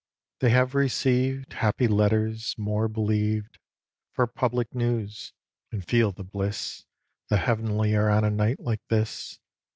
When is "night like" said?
8.31-8.81